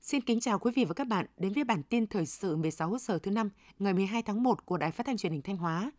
[0.00, 2.96] Xin kính chào quý vị và các bạn đến với bản tin thời sự 16
[3.00, 5.90] giờ thứ năm ngày 12 tháng 1 của Đài Phát thanh Truyền hình Thanh Hóa.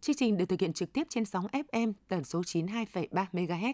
[0.00, 3.72] Chương trình được thực hiện trực tiếp trên sóng FM tần số 92,3 MHz.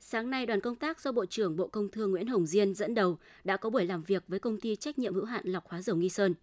[0.00, 2.94] Sáng nay, đoàn công tác do Bộ trưởng Bộ Công Thương Nguyễn Hồng Diên dẫn
[2.94, 5.82] đầu đã có buổi làm việc với công ty trách nhiệm hữu hạn lọc hóa
[5.82, 6.34] dầu Nghi Sơn.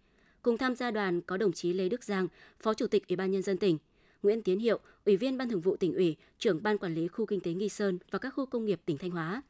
[0.42, 2.28] Cùng tham gia đoàn có đồng chí Lê Đức Giang,
[2.60, 3.78] Phó Chủ tịch Ủy ban nhân dân tỉnh,
[4.22, 7.26] Nguyễn Tiến Hiệu, Ủy viên Ban Thường vụ tỉnh ủy, trưởng Ban Quản lý khu
[7.26, 9.42] kinh tế Nghi Sơn và các khu công nghiệp tỉnh Thanh Hóa.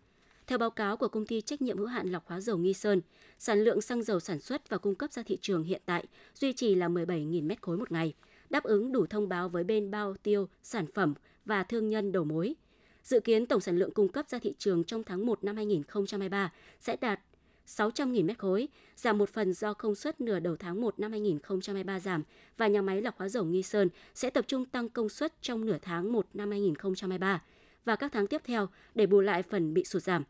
[0.47, 3.01] Theo báo cáo của công ty trách nhiệm hữu hạn lọc hóa dầu Nghi Sơn,
[3.39, 6.53] sản lượng xăng dầu sản xuất và cung cấp ra thị trường hiện tại duy
[6.53, 8.15] trì là 17.000 mét khối một ngày,
[8.51, 11.15] đáp ứng đủ thông báo với bên bao tiêu, sản phẩm
[11.45, 12.55] và thương nhân đầu mối.
[13.03, 16.53] Dự kiến tổng sản lượng cung cấp ra thị trường trong tháng 1 năm 2023
[16.81, 17.20] sẽ đạt
[17.66, 22.01] 600.000 mét khối, giảm một phần do công suất nửa đầu tháng 1 năm 2023
[22.01, 22.23] giảm
[22.57, 25.67] và nhà máy lọc hóa dầu Nghi Sơn sẽ tập trung tăng công suất trong
[25.67, 27.42] nửa tháng 1 năm 2023
[27.84, 30.25] và các tháng tiếp theo để bù lại phần bị sụt giảm.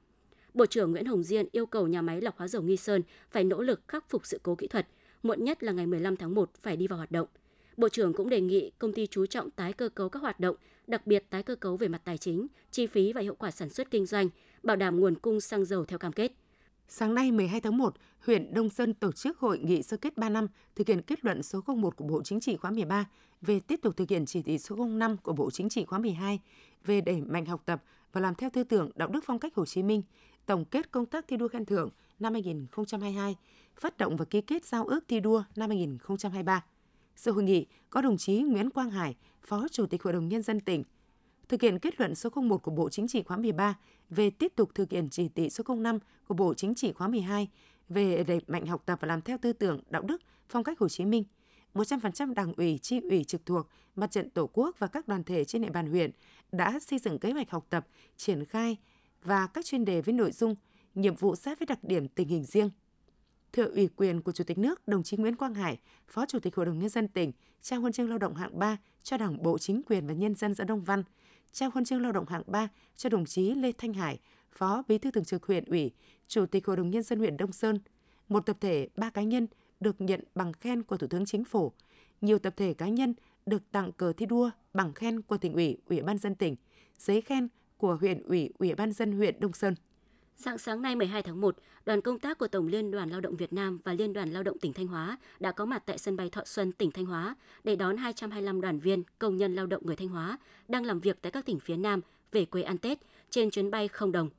[0.54, 3.44] Bộ trưởng Nguyễn Hồng Diên yêu cầu nhà máy lọc hóa dầu Nghi Sơn phải
[3.44, 4.86] nỗ lực khắc phục sự cố kỹ thuật,
[5.22, 7.28] muộn nhất là ngày 15 tháng 1 phải đi vào hoạt động.
[7.76, 10.56] Bộ trưởng cũng đề nghị công ty chú trọng tái cơ cấu các hoạt động,
[10.86, 13.70] đặc biệt tái cơ cấu về mặt tài chính, chi phí và hiệu quả sản
[13.70, 14.28] xuất kinh doanh,
[14.62, 16.32] bảo đảm nguồn cung xăng dầu theo cam kết.
[16.94, 17.94] Sáng nay 12 tháng 1,
[18.26, 21.42] huyện Đông Sơn tổ chức hội nghị sơ kết 3 năm thực hiện kết luận
[21.42, 23.08] số 01 của Bộ Chính trị khóa 13
[23.40, 26.40] về tiếp tục thực hiện chỉ thị số 05 của Bộ Chính trị khóa 12
[26.84, 27.82] về đẩy mạnh học tập
[28.12, 30.02] và làm theo tư tưởng đạo đức phong cách Hồ Chí Minh,
[30.46, 33.36] tổng kết công tác thi đua khen thưởng năm 2022,
[33.76, 36.64] phát động và ký kết giao ước thi đua năm 2023.
[37.16, 40.42] Sự hội nghị có đồng chí Nguyễn Quang Hải, Phó Chủ tịch Hội đồng Nhân
[40.42, 40.84] dân tỉnh,
[41.48, 43.78] thực hiện kết luận số 01 của Bộ Chính trị khóa 13
[44.10, 45.98] về tiếp tục thực hiện chỉ thị số 05
[46.28, 47.48] của Bộ Chính trị khóa 12
[47.88, 50.88] về đẩy mạnh học tập và làm theo tư tưởng, đạo đức, phong cách Hồ
[50.88, 51.24] Chí Minh.
[51.74, 55.44] 100% đảng ủy, chi ủy trực thuộc, mặt trận Tổ quốc và các đoàn thể
[55.44, 56.10] trên địa bàn huyện
[56.52, 58.76] đã xây dựng kế hoạch học tập, triển khai
[59.24, 60.54] và các chuyên đề với nội dung,
[60.94, 62.70] nhiệm vụ sát với đặc điểm tình hình riêng.
[63.52, 65.78] Thưa ủy quyền của Chủ tịch nước đồng chí Nguyễn Quang Hải,
[66.08, 67.32] Phó Chủ tịch Hội đồng Nhân dân tỉnh,
[67.62, 70.54] trao huân chương lao động hạng 3 cho Đảng Bộ Chính quyền và Nhân dân
[70.54, 71.02] xã Đông Văn,
[71.52, 74.18] trao huân chương lao động hạng 3 cho đồng chí Lê Thanh Hải,
[74.52, 75.90] Phó Bí thư Thường trực huyện ủy,
[76.28, 77.78] Chủ tịch Hội đồng Nhân dân huyện Đông Sơn.
[78.28, 79.46] Một tập thể, ba cá nhân
[79.80, 81.72] được nhận bằng khen của Thủ tướng Chính phủ.
[82.20, 83.14] Nhiều tập thể cá nhân
[83.46, 86.56] được tặng cờ thi đua, bằng khen của tỉnh ủy, ủy ban dân tỉnh,
[86.98, 89.74] giấy khen của huyện ủy, ủy ban dân huyện Đông Sơn.
[90.36, 91.56] Sáng sáng nay 12 tháng 1,
[91.86, 94.42] đoàn công tác của Tổng Liên đoàn Lao động Việt Nam và Liên đoàn Lao
[94.42, 97.36] động tỉnh Thanh Hóa đã có mặt tại sân bay Thọ Xuân, tỉnh Thanh Hóa
[97.64, 100.38] để đón 225 đoàn viên, công nhân lao động người Thanh Hóa
[100.68, 102.00] đang làm việc tại các tỉnh phía Nam
[102.32, 102.98] về quê ăn Tết
[103.30, 104.30] trên chuyến bay không đồng.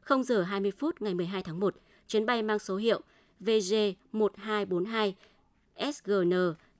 [0.00, 1.74] 0 giờ 20 phút ngày 12 tháng 1,
[2.08, 3.00] chuyến bay mang số hiệu
[3.40, 5.12] VG1242
[5.92, 6.32] SGN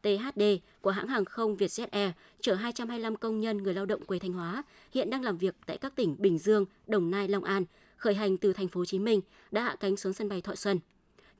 [0.02, 0.42] THD
[0.80, 2.10] của hãng hàng không Vietjet Air
[2.40, 4.62] chở 225 công nhân người lao động quê Thanh Hóa
[4.94, 7.64] hiện đang làm việc tại các tỉnh Bình Dương, Đồng Nai, Long An,
[8.00, 10.54] khởi hành từ thành phố Hồ Chí Minh đã hạ cánh xuống sân bay Thọ
[10.54, 10.80] Xuân.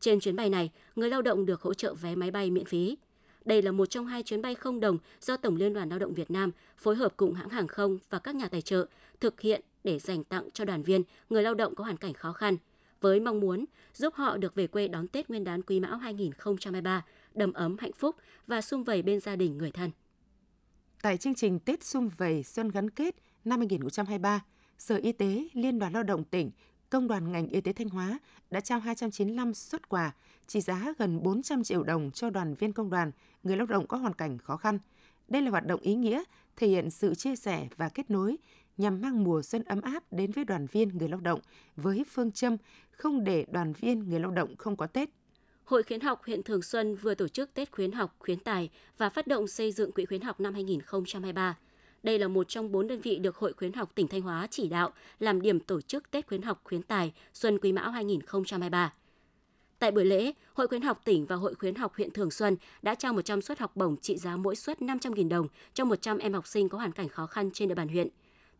[0.00, 2.96] Trên chuyến bay này, người lao động được hỗ trợ vé máy bay miễn phí.
[3.44, 6.14] Đây là một trong hai chuyến bay không đồng do Tổng Liên đoàn Lao động
[6.14, 8.86] Việt Nam phối hợp cùng hãng hàng không và các nhà tài trợ
[9.20, 12.32] thực hiện để dành tặng cho đoàn viên, người lao động có hoàn cảnh khó
[12.32, 12.56] khăn,
[13.00, 17.04] với mong muốn giúp họ được về quê đón Tết Nguyên đán Quý Mão 2023
[17.34, 18.16] đầm ấm hạnh phúc
[18.46, 19.90] và sum vầy bên gia đình người thân.
[21.02, 24.40] Tại chương trình Tết sum vầy xuân gắn kết năm 2023,
[24.80, 26.50] Sở Y tế, Liên đoàn Lao động tỉnh,
[26.90, 28.18] Công đoàn ngành y tế Thanh Hóa
[28.50, 30.14] đã trao 295 xuất quà
[30.46, 33.10] trị giá gần 400 triệu đồng cho đoàn viên công đoàn,
[33.42, 34.78] người lao động có hoàn cảnh khó khăn.
[35.28, 36.22] Đây là hoạt động ý nghĩa,
[36.56, 38.36] thể hiện sự chia sẻ và kết nối
[38.76, 41.40] nhằm mang mùa xuân ấm áp đến với đoàn viên người lao động
[41.76, 42.56] với phương châm
[42.90, 45.08] không để đoàn viên người lao động không có Tết.
[45.64, 49.08] Hội khuyến học huyện Thường Xuân vừa tổ chức Tết khuyến học, khuyến tài và
[49.08, 51.58] phát động xây dựng quỹ khuyến học năm 2023.
[52.02, 54.68] Đây là một trong bốn đơn vị được Hội khuyến học tỉnh Thanh Hóa chỉ
[54.68, 58.92] đạo làm điểm tổ chức Tết khuyến học khuyến tài Xuân Quý Mão 2023.
[59.78, 62.94] Tại buổi lễ, Hội khuyến học tỉnh và Hội khuyến học huyện Thường Xuân đã
[62.94, 66.46] trao 100 suất học bổng trị giá mỗi suất 500.000 đồng cho 100 em học
[66.46, 68.08] sinh có hoàn cảnh khó khăn trên địa bàn huyện.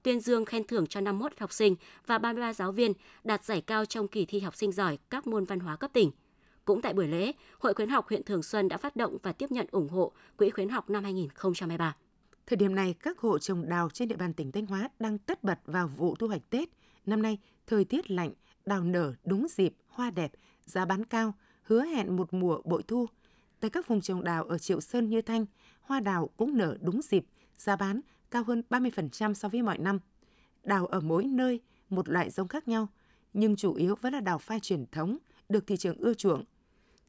[0.02, 1.76] Tuyên dương khen thưởng cho 51 học sinh
[2.06, 2.93] và 33 giáo viên
[3.25, 6.10] đạt giải cao trong kỳ thi học sinh giỏi các môn văn hóa cấp tỉnh.
[6.64, 9.52] Cũng tại buổi lễ, Hội khuyến học huyện Thường Xuân đã phát động và tiếp
[9.52, 11.94] nhận ủng hộ Quỹ khuyến học năm 2023.
[12.50, 15.44] Thời điểm này, các hộ trồng đào trên địa bàn tỉnh Thanh Hóa đang tất
[15.44, 16.69] bật vào vụ thu hoạch Tết.
[17.06, 18.32] Năm nay, thời tiết lạnh,
[18.67, 20.32] đào nở đúng dịp, hoa đẹp,
[20.64, 23.06] giá bán cao, hứa hẹn một mùa bội thu.
[23.61, 25.47] Tại các vùng trồng đào ở Triệu Sơn như Thanh,
[25.81, 27.25] hoa đào cũng nở đúng dịp,
[27.58, 28.00] giá bán
[28.31, 29.99] cao hơn 30% so với mọi năm.
[30.62, 32.88] Đào ở mỗi nơi một loại giống khác nhau,
[33.32, 35.19] nhưng chủ yếu vẫn là đào phai truyền thống,
[35.49, 36.44] được thị trường ưa chuộng.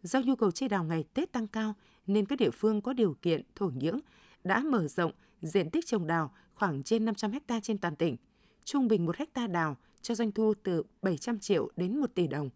[0.03, 1.73] Do nhu cầu chơi đào ngày Tết tăng cao
[2.07, 3.99] nên các địa phương có điều kiện thổ nhưỡng
[4.43, 5.11] đã mở rộng
[5.41, 8.17] diện tích trồng đào khoảng trên 500 ha trên toàn tỉnh.
[8.63, 12.49] Trung bình 1 ha đào cho doanh thu từ 700 triệu đến 1 tỷ đồng.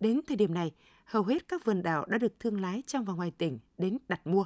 [0.00, 0.72] Đến thời điểm này,
[1.04, 4.26] hầu hết các vườn đào đã được thương lái trong và ngoài tỉnh đến đặt
[4.26, 4.44] mua.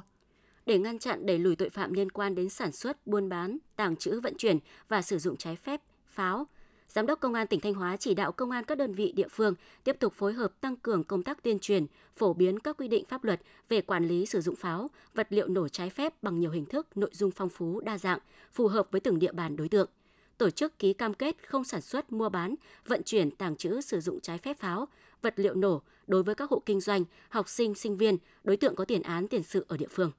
[0.65, 3.95] Để ngăn chặn đẩy lùi tội phạm liên quan đến sản xuất, buôn bán, tàng
[3.95, 6.47] trữ, vận chuyển và sử dụng trái phép pháo,
[6.97, 9.27] Giám đốc Công an tỉnh Thanh Hóa chỉ đạo công an các đơn vị địa
[9.31, 11.85] phương tiếp tục phối hợp tăng cường công tác tuyên truyền,
[12.15, 15.47] phổ biến các quy định pháp luật về quản lý sử dụng pháo, vật liệu
[15.47, 18.19] nổ trái phép bằng nhiều hình thức, nội dung phong phú, đa dạng,
[18.51, 19.89] phù hợp với từng địa bàn đối tượng.
[20.37, 22.55] Tổ chức ký cam kết không sản xuất, mua bán,
[22.85, 24.87] vận chuyển, tàng trữ, sử dụng trái phép pháo,
[25.21, 28.75] vật liệu nổ đối với các hộ kinh doanh, học sinh, sinh viên, đối tượng
[28.75, 30.11] có tiền án tiền sự ở địa phương.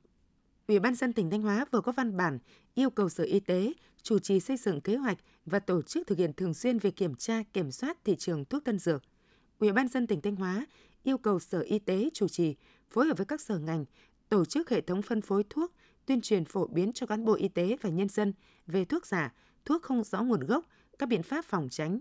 [0.69, 2.39] Ủy ban dân tỉnh Thanh Hóa vừa có văn bản
[2.75, 3.73] yêu cầu Sở Y tế
[4.03, 7.15] chủ trì xây dựng kế hoạch và tổ chức thực hiện thường xuyên về kiểm
[7.15, 9.03] tra, kiểm soát thị trường thuốc tân dược.
[9.59, 10.67] Ủy ban dân tỉnh Thanh Hóa
[11.03, 12.57] yêu cầu Sở Y tế chủ trì
[12.91, 13.85] phối hợp với các sở ngành
[14.29, 15.73] tổ chức hệ thống phân phối thuốc,
[16.07, 18.33] tuyên truyền phổ biến cho cán bộ y tế và nhân dân
[18.67, 19.35] về thuốc giả,
[19.65, 20.65] thuốc không rõ nguồn gốc,
[20.99, 22.01] các biện pháp phòng tránh.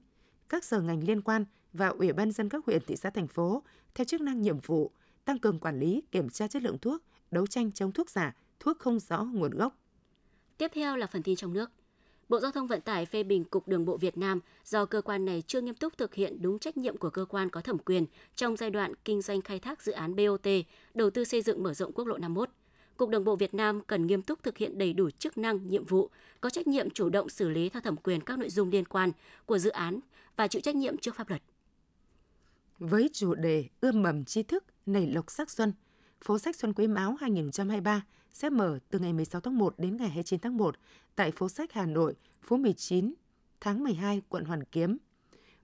[0.50, 3.64] Các sở ngành liên quan và Ủy ban dân các huyện, thị xã, thành phố
[3.96, 4.92] theo chức năng nhiệm vụ
[5.26, 8.80] tăng cường quản lý, kiểm tra chất lượng thuốc, đấu tranh chống thuốc giả, thuốc
[8.80, 9.80] không rõ nguồn gốc.
[10.58, 11.72] Tiếp theo là phần tin trong nước.
[12.30, 15.26] Bộ Giao thông Vận tải phê bình Cục Đường bộ Việt Nam do cơ quan
[15.26, 18.06] này chưa nghiêm túc thực hiện đúng trách nhiệm của cơ quan có thẩm quyền
[18.36, 20.48] trong giai đoạn kinh doanh khai thác dự án BOT,
[20.94, 22.50] đầu tư xây dựng mở rộng quốc lộ 51.
[22.98, 25.86] Cục Đường bộ Việt Nam cần nghiêm túc thực hiện đầy đủ chức năng, nhiệm
[25.86, 26.10] vụ,
[26.42, 29.12] có trách nhiệm chủ động xử lý theo thẩm quyền các nội dung liên quan
[29.46, 30.00] của dự án
[30.36, 31.42] và chịu trách nhiệm trước pháp luật.
[32.80, 35.74] Với chủ đề ươm mầm tri thức, nảy lộc sắc xuân,
[36.22, 40.10] phố sách Xuân Quý Mão 2023 sẽ mở từ ngày 16 tháng 1 đến ngày
[40.10, 40.76] 29 tháng 1
[41.16, 43.14] tại phố sách Hà Nội, phố 19,
[43.62, 44.98] tháng 12, quận Hoàn Kiếm.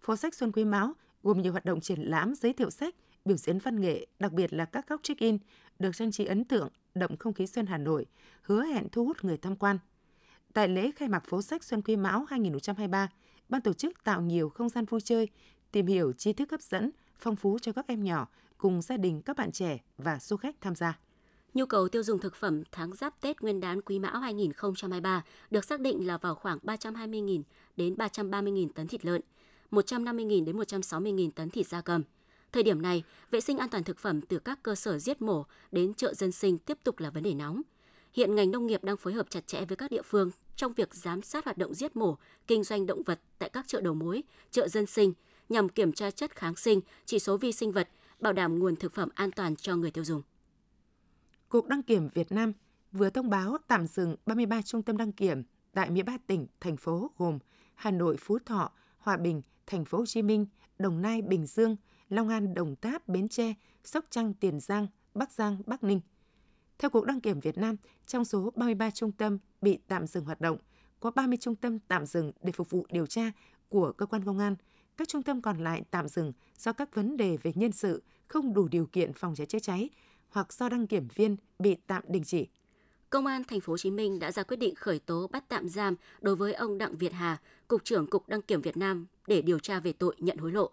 [0.01, 2.95] Phố sách Xuân Quý Mão gồm nhiều hoạt động triển lãm, giới thiệu sách,
[3.25, 5.37] biểu diễn văn nghệ, đặc biệt là các góc check-in
[5.79, 8.05] được trang trí ấn tượng, đậm không khí xuân Hà Nội,
[8.41, 9.77] hứa hẹn thu hút người tham quan.
[10.53, 13.09] Tại lễ khai mạc phố sách Xuân Quý Mão 2023,
[13.49, 15.27] ban tổ chức tạo nhiều không gian vui chơi,
[15.71, 18.27] tìm hiểu tri thức hấp dẫn, phong phú cho các em nhỏ
[18.63, 20.99] cùng gia đình các bạn trẻ và du khách tham gia.
[21.53, 25.65] Nhu cầu tiêu dùng thực phẩm tháng Giáp Tết Nguyên đán Quý Mão 2023 được
[25.65, 27.41] xác định là vào khoảng 320.000
[27.77, 29.21] đến 330.000 tấn thịt lợn,
[29.71, 32.03] 150.000 đến 160.000 tấn thịt da cầm.
[32.51, 35.45] Thời điểm này, vệ sinh an toàn thực phẩm từ các cơ sở giết mổ
[35.71, 37.61] đến chợ dân sinh tiếp tục là vấn đề nóng.
[38.13, 40.95] Hiện ngành nông nghiệp đang phối hợp chặt chẽ với các địa phương trong việc
[40.95, 42.17] giám sát hoạt động giết mổ,
[42.47, 45.13] kinh doanh động vật tại các chợ đầu mối, chợ dân sinh
[45.49, 47.89] nhằm kiểm tra chất kháng sinh, chỉ số vi sinh vật,
[48.23, 50.21] bảo đảm nguồn thực phẩm an toàn cho người tiêu dùng.
[51.49, 52.53] Cục Đăng kiểm Việt Nam
[52.91, 55.43] vừa thông báo tạm dừng 33 trung tâm đăng kiểm
[55.73, 57.39] tại 13 tỉnh, thành phố gồm
[57.75, 60.45] Hà Nội, Phú Thọ, Hòa Bình, Thành phố Hồ Chí Minh,
[60.79, 61.75] Đồng Nai, Bình Dương,
[62.09, 63.53] Long An, Đồng Tháp, Bến Tre,
[63.83, 66.01] Sóc Trăng, Tiền Giang, Bắc Giang, Bắc Ninh.
[66.79, 67.75] Theo Cục Đăng kiểm Việt Nam,
[68.07, 70.57] trong số 33 trung tâm bị tạm dừng hoạt động,
[70.99, 73.31] có 30 trung tâm tạm dừng để phục vụ điều tra
[73.69, 74.55] của cơ quan công an.
[74.97, 78.53] Các trung tâm còn lại tạm dừng do các vấn đề về nhân sự, không
[78.53, 79.89] đủ điều kiện phòng cháy chữa cháy
[80.29, 82.47] hoặc do đăng kiểm viên bị tạm đình chỉ.
[83.09, 85.69] Công an thành phố Hồ Chí Minh đã ra quyết định khởi tố bắt tạm
[85.69, 87.37] giam đối với ông Đặng Việt Hà,
[87.67, 90.69] cục trưởng Cục Đăng kiểm Việt Nam để điều tra về tội nhận hối lộ.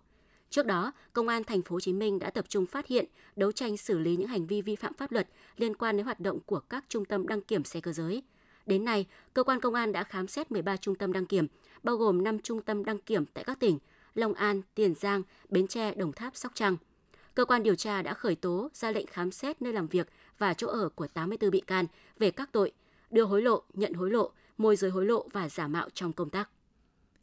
[0.51, 3.05] Trước đó, Công an thành phố Hồ Chí Minh đã tập trung phát hiện,
[3.37, 6.21] đấu tranh xử lý những hành vi vi phạm pháp luật liên quan đến hoạt
[6.21, 8.23] động của các trung tâm đăng kiểm xe cơ giới.
[8.67, 11.47] Đến nay, cơ quan công an đã khám xét 13 trung tâm đăng kiểm,
[11.83, 13.79] bao gồm 5 trung tâm đăng kiểm tại các tỉnh
[14.15, 16.77] Long An, Tiền Giang, Bến Tre, Đồng Tháp, Sóc Trăng–
[17.35, 20.55] cơ quan điều tra đã khởi tố, ra lệnh khám xét nơi làm việc và
[20.55, 21.87] chỗ ở của 84 bị can
[22.19, 22.73] về các tội
[23.11, 26.31] đưa hối lộ, nhận hối lộ, môi giới hối lộ và giả mạo trong công
[26.31, 26.51] tác.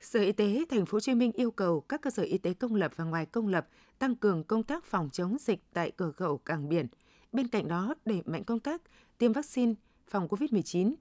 [0.02, 2.54] Sở Y tế Thành phố Hồ Chí Minh yêu cầu các cơ sở y tế
[2.54, 3.68] công lập và ngoài công lập
[4.00, 6.88] tăng cường công tác phòng chống dịch tại cửa khẩu cảng biển.
[7.32, 8.82] Bên cạnh đó, đẩy mạnh công tác
[9.18, 9.74] tiêm vaccine
[10.08, 10.94] phòng COVID-19,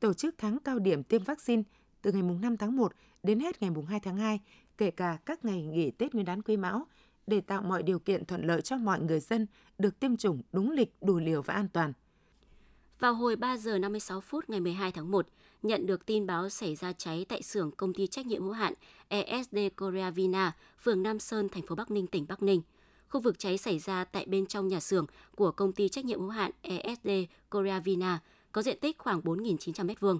[0.00, 1.62] tổ chức tháng cao điểm tiêm vaccine
[2.02, 4.40] từ ngày 5 tháng 1 đến hết ngày 2 tháng 2,
[4.78, 6.86] kể cả các ngày nghỉ Tết Nguyên đán Quý Mão,
[7.26, 9.46] để tạo mọi điều kiện thuận lợi cho mọi người dân
[9.78, 11.92] được tiêm chủng đúng lịch, đủ liều và an toàn.
[12.98, 15.26] Vào hồi 3 giờ 56 phút ngày 12 tháng 1,
[15.62, 18.74] nhận được tin báo xảy ra cháy tại xưởng công ty trách nhiệm hữu hạn
[19.08, 22.62] ESD Korea Vina, phường Nam Sơn, thành phố Bắc Ninh, tỉnh Bắc Ninh.
[23.08, 26.20] Khu vực cháy xảy ra tại bên trong nhà xưởng của công ty trách nhiệm
[26.20, 27.08] hữu hạn ESD
[27.50, 28.18] Korea Vina,
[28.52, 30.18] có diện tích khoảng 4.900 m2.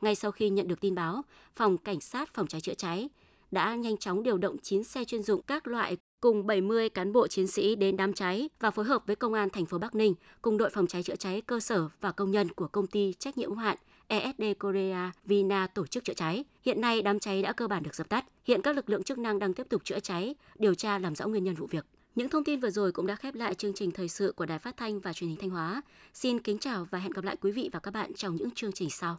[0.00, 1.22] Ngay sau khi nhận được tin báo,
[1.56, 3.08] phòng cảnh sát phòng cháy chữa cháy
[3.50, 7.28] đã nhanh chóng điều động 9 xe chuyên dụng các loại cùng 70 cán bộ
[7.28, 10.14] chiến sĩ đến đám cháy và phối hợp với công an thành phố Bắc Ninh
[10.42, 13.38] cùng đội phòng cháy chữa cháy cơ sở và công nhân của công ty trách
[13.38, 13.76] nhiệm hữu hạn
[14.08, 16.44] ESD Korea Vina tổ chức chữa cháy.
[16.62, 18.24] Hiện nay đám cháy đã cơ bản được dập tắt.
[18.44, 21.26] Hiện các lực lượng chức năng đang tiếp tục chữa cháy, điều tra làm rõ
[21.26, 21.86] nguyên nhân vụ việc.
[22.14, 24.58] Những thông tin vừa rồi cũng đã khép lại chương trình thời sự của Đài
[24.58, 25.82] Phát thanh và Truyền hình Thanh Hóa.
[26.14, 28.72] Xin kính chào và hẹn gặp lại quý vị và các bạn trong những chương
[28.72, 29.18] trình sau.